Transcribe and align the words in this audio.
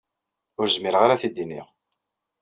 Ur 0.59 0.67
zmireɣ 0.75 1.01
ara 1.03 1.13
ad 1.15 1.19
t-id-iniɣ. 1.21 1.67